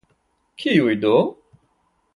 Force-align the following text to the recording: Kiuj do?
Kiuj 0.63 0.95
do? 1.05 1.15